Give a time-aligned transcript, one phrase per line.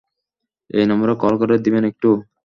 [0.69, 2.09] এই নম্বরে কল করে দিবেন একটু?